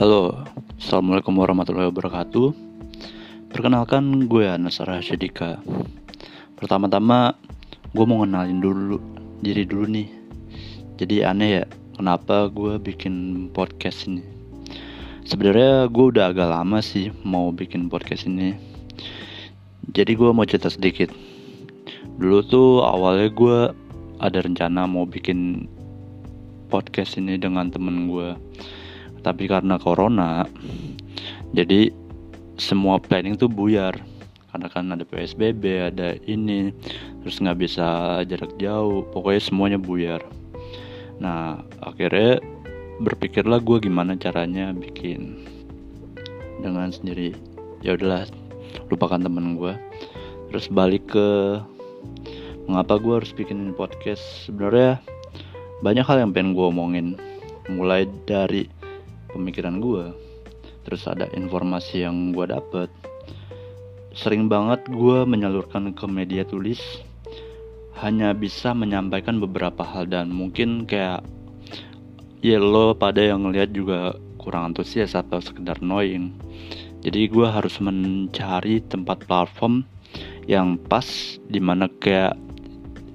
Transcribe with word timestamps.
Halo, 0.00 0.32
Assalamualaikum 0.80 1.36
warahmatullahi 1.36 1.92
wabarakatuh. 1.92 2.56
Perkenalkan 3.52 4.32
gue 4.32 4.48
Anasara 4.48 4.96
Syedika 5.04 5.60
Pertama-tama 6.56 7.36
gue 7.92 8.04
mau 8.08 8.24
kenalin 8.24 8.64
dulu 8.64 8.96
diri 9.44 9.68
dulu 9.68 9.84
nih. 9.92 10.08
Jadi 10.96 11.20
aneh 11.20 11.50
ya, 11.52 11.64
kenapa 12.00 12.48
gue 12.48 12.80
bikin 12.80 13.12
podcast 13.52 14.08
ini? 14.08 14.24
Sebenarnya 15.28 15.92
gue 15.92 16.16
udah 16.16 16.32
agak 16.32 16.48
lama 16.48 16.80
sih 16.80 17.12
mau 17.20 17.52
bikin 17.52 17.92
podcast 17.92 18.24
ini. 18.24 18.56
Jadi 19.92 20.16
gue 20.16 20.32
mau 20.32 20.48
cerita 20.48 20.72
sedikit. 20.72 21.12
Dulu 22.16 22.40
tuh 22.48 22.88
awalnya 22.88 23.28
gue 23.28 23.58
ada 24.16 24.38
rencana 24.40 24.88
mau 24.88 25.04
bikin 25.04 25.68
podcast 26.72 27.20
ini 27.20 27.36
dengan 27.36 27.68
temen 27.68 28.08
gue 28.08 28.32
tapi 29.20 29.48
karena 29.48 29.76
corona 29.76 30.48
jadi 31.50 31.90
semua 32.60 33.00
planning 33.00 33.34
tuh 33.40 33.48
buyar. 33.48 33.96
Karena 34.50 34.66
kan 34.66 34.90
ada 34.90 35.06
psbb 35.06 35.62
ada 35.94 36.18
ini 36.26 36.74
terus 37.22 37.38
nggak 37.38 37.58
bisa 37.62 38.20
jarak 38.26 38.50
jauh 38.58 39.06
pokoknya 39.14 39.42
semuanya 39.42 39.78
buyar. 39.78 40.22
Nah 41.22 41.62
akhirnya 41.80 42.42
berpikirlah 43.00 43.62
gue 43.62 43.78
gimana 43.80 44.18
caranya 44.18 44.74
bikin 44.74 45.46
dengan 46.60 46.90
sendiri. 46.90 47.32
Ya 47.80 47.94
udahlah 47.94 48.26
lupakan 48.90 49.22
temen 49.22 49.54
gue 49.54 49.74
terus 50.50 50.66
balik 50.66 51.14
ke 51.14 51.62
mengapa 52.66 52.98
gue 52.98 53.22
harus 53.22 53.30
bikin 53.30 53.70
podcast. 53.78 54.22
Sebenarnya 54.50 54.98
banyak 55.80 56.04
hal 56.04 56.26
yang 56.26 56.34
pengen 56.34 56.58
gue 56.58 56.66
omongin. 56.66 57.08
Mulai 57.70 58.10
dari 58.26 58.66
pemikiran 59.32 59.78
gue 59.78 60.12
terus 60.84 61.04
ada 61.06 61.28
informasi 61.36 62.02
yang 62.04 62.32
gue 62.32 62.48
dapet. 62.48 62.88
Sering 64.16 64.50
banget 64.50 64.82
gue 64.90 65.22
menyalurkan 65.28 65.92
ke 65.94 66.04
media 66.10 66.42
tulis. 66.42 66.80
Hanya 68.00 68.32
bisa 68.32 68.72
menyampaikan 68.72 69.38
beberapa 69.38 69.84
hal 69.84 70.08
dan 70.08 70.32
mungkin 70.32 70.88
kayak 70.88 71.20
ya 72.40 72.56
lo 72.56 72.96
pada 72.96 73.20
yang 73.20 73.44
ngeliat 73.44 73.76
juga 73.76 74.16
kurang 74.40 74.72
antusias 74.72 75.12
atau 75.12 75.36
sekedar 75.36 75.76
knowing 75.84 76.32
jadi 77.00 77.32
gue 77.32 77.48
harus 77.48 77.80
mencari 77.80 78.84
tempat 78.84 79.24
platform 79.24 79.88
yang 80.44 80.76
pas 80.76 81.08
di 81.48 81.56
mana 81.56 81.88
kayak 81.88 82.36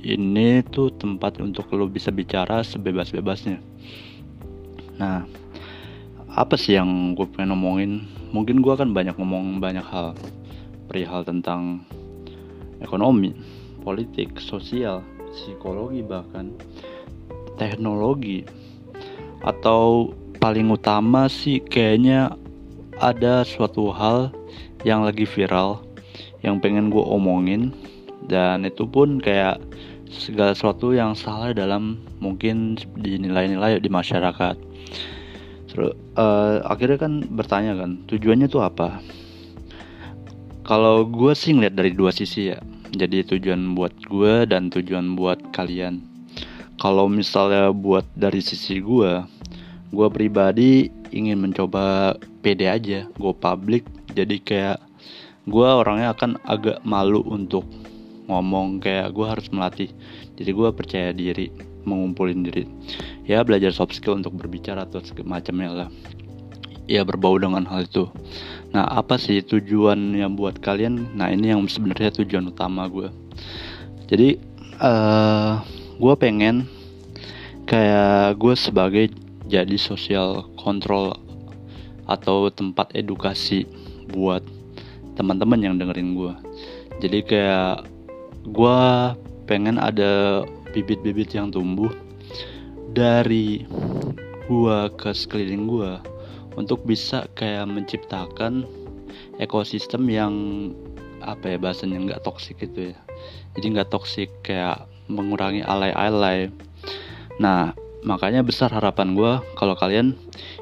ini 0.00 0.64
tuh 0.72 0.88
tempat 0.96 1.36
untuk 1.44 1.68
lo 1.76 1.84
bisa 1.84 2.08
bicara 2.08 2.64
sebebas-bebasnya. 2.64 3.60
Nah 4.96 5.28
apa 6.36 6.52
sih 6.60 6.76
yang 6.76 7.16
gue 7.16 7.24
pengen 7.32 7.56
ngomongin 7.56 8.04
mungkin 8.28 8.60
gue 8.60 8.68
akan 8.68 8.92
banyak 8.92 9.16
ngomong 9.16 9.56
banyak 9.56 9.82
hal. 9.88 10.12
Perihal 10.84 11.24
tentang 11.24 11.80
ekonomi 12.84 13.32
politik 13.80 14.36
sosial 14.36 15.00
psikologi 15.32 16.04
bahkan 16.04 16.52
teknologi. 17.56 18.44
Atau 19.40 20.12
paling 20.36 20.68
utama 20.68 21.24
sih 21.32 21.64
kayaknya 21.64 22.36
ada 23.00 23.40
suatu 23.40 23.88
hal 23.96 24.28
yang 24.84 25.08
lagi 25.08 25.24
viral 25.24 25.80
yang 26.44 26.60
pengen 26.60 26.92
gue 26.92 27.00
omongin. 27.00 27.72
Dan 28.28 28.68
itu 28.68 28.84
pun 28.84 29.24
kayak 29.24 29.56
segala 30.12 30.52
sesuatu 30.52 30.92
yang 30.92 31.16
salah 31.16 31.56
dalam 31.56 31.96
mungkin 32.20 32.76
dinilai-nilai 33.00 33.80
di 33.80 33.88
masyarakat 33.88 34.66
Terus 35.76 35.92
uh, 36.16 36.64
akhirnya 36.64 36.96
kan 36.96 37.20
bertanya 37.28 37.76
kan 37.76 38.00
tujuannya 38.08 38.48
tuh 38.48 38.64
apa? 38.64 38.96
Kalau 40.64 41.04
gue 41.04 41.36
sih 41.36 41.52
ngeliat 41.52 41.76
dari 41.76 41.92
dua 41.92 42.16
sisi 42.16 42.48
ya. 42.48 42.56
Jadi 42.96 43.28
tujuan 43.28 43.76
buat 43.76 43.92
gue 44.08 44.48
dan 44.48 44.72
tujuan 44.72 45.12
buat 45.20 45.52
kalian. 45.52 46.00
Kalau 46.80 47.12
misalnya 47.12 47.76
buat 47.76 48.08
dari 48.16 48.40
sisi 48.40 48.80
gue, 48.80 49.20
gue 49.92 50.08
pribadi 50.08 50.88
ingin 51.12 51.44
mencoba 51.44 52.16
pede 52.40 52.72
aja, 52.72 53.04
gue 53.04 53.34
public. 53.36 53.84
Jadi 54.16 54.40
kayak 54.40 54.80
gue 55.44 55.68
orangnya 55.68 56.16
akan 56.16 56.40
agak 56.48 56.80
malu 56.88 57.20
untuk 57.28 57.68
ngomong 58.32 58.80
kayak 58.80 59.12
gue 59.12 59.26
harus 59.28 59.52
melatih. 59.52 59.92
Jadi 60.40 60.50
gue 60.56 60.68
percaya 60.72 61.12
diri 61.12 61.52
mengumpulin 61.84 62.42
diri 62.42 62.64
ya 63.26 63.42
belajar 63.42 63.74
soft 63.74 63.98
skill 63.98 64.16
untuk 64.16 64.38
berbicara 64.38 64.86
atau 64.86 65.02
semacamnya 65.02 65.70
lah. 65.70 65.90
Ya 66.86 67.02
berbau 67.02 67.34
dengan 67.34 67.66
hal 67.66 67.90
itu. 67.90 68.06
Nah 68.70 68.86
apa 68.86 69.18
sih 69.18 69.42
tujuan 69.42 70.14
yang 70.14 70.38
buat 70.38 70.62
kalian? 70.62 71.18
Nah 71.18 71.34
ini 71.34 71.50
yang 71.50 71.66
sebenarnya 71.66 72.14
tujuan 72.14 72.46
utama 72.54 72.86
gue 72.86 73.10
jadi 74.06 74.38
uh, 74.78 75.60
gue 75.98 76.14
pengen 76.18 76.66
kayak 77.66 78.38
gue 78.38 78.54
sebagai 78.54 79.04
jadi 79.46 79.74
sosial 79.78 80.46
kontrol 80.58 81.14
atau 82.06 82.50
tempat 82.54 82.94
edukasi 82.94 83.66
buat 84.14 84.42
teman-teman 85.18 85.58
yang 85.58 85.74
dengerin 85.74 86.14
gue 86.14 86.32
jadi 87.02 87.18
kayak 87.26 87.76
gue 88.46 88.78
pengen 89.50 89.82
ada 89.82 90.42
bibit-bibit 90.70 91.34
yang 91.34 91.50
tumbuh 91.50 91.90
dari 92.96 93.68
gua 94.48 94.88
ke 94.88 95.12
sekeliling 95.12 95.68
gua 95.68 96.00
untuk 96.56 96.80
bisa 96.88 97.28
kayak 97.36 97.68
menciptakan 97.68 98.64
ekosistem 99.36 100.08
yang 100.08 100.32
apa 101.20 101.52
ya 101.52 101.58
bahasanya 101.60 102.00
nggak 102.00 102.24
toksik 102.24 102.56
gitu 102.64 102.96
ya. 102.96 102.98
Jadi 103.52 103.76
nggak 103.76 103.92
toksik 103.92 104.32
kayak 104.40 104.88
mengurangi 105.12 105.60
alay-alay. 105.60 106.48
Nah 107.36 107.76
makanya 108.06 108.40
besar 108.40 108.70
harapan 108.70 109.18
gue 109.18 109.32
kalau 109.58 109.74
kalian 109.74 110.14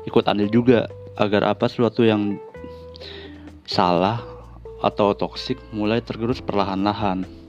ikut 0.09 0.25
andil 0.25 0.49
juga 0.49 0.89
agar 1.21 1.45
apa 1.55 1.69
sesuatu 1.69 2.03
yang 2.03 2.41
salah 3.69 4.25
atau 4.81 5.13
toksik 5.13 5.61
mulai 5.71 6.01
tergerus 6.01 6.41
perlahan-lahan 6.41 7.44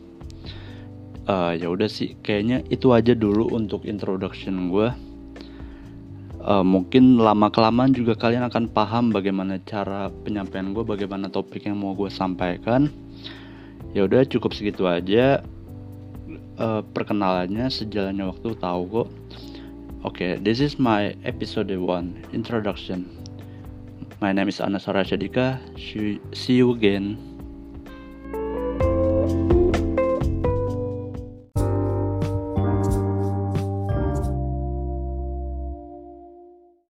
uh, 1.30 1.54
ya 1.58 1.68
udah 1.70 1.90
sih 1.90 2.18
kayaknya 2.22 2.62
itu 2.70 2.94
aja 2.94 3.14
dulu 3.14 3.54
untuk 3.54 3.86
introduction 3.86 4.70
gue 4.70 4.90
uh, 6.46 6.64
mungkin 6.64 7.18
lama 7.18 7.50
kelamaan 7.50 7.92
juga 7.92 8.14
kalian 8.14 8.46
akan 8.48 8.70
paham 8.70 9.10
bagaimana 9.10 9.58
cara 9.66 10.14
penyampaian 10.24 10.72
gue 10.72 10.86
bagaimana 10.86 11.28
topik 11.28 11.66
yang 11.66 11.82
mau 11.82 11.98
gue 11.98 12.08
sampaikan. 12.08 12.94
Ya 13.98 14.06
udah 14.06 14.24
cukup 14.28 14.54
segitu 14.54 14.86
aja. 14.86 15.42
Uh, 16.56 16.80
perkenalannya 16.96 17.68
sejalannya 17.68 18.32
waktu 18.32 18.56
tahu 18.56 18.82
kok. 18.88 19.10
Oke 20.06 20.08
okay, 20.08 20.32
this 20.40 20.62
is 20.62 20.78
my 20.78 21.12
episode 21.26 21.68
1 21.74 22.32
introduction. 22.32 23.10
My 24.24 24.32
name 24.32 24.48
is 24.48 24.64
Anasara 24.64 25.04
Syadika. 25.04 25.60
See 26.32 26.56
you 26.56 26.72
again 26.72 27.35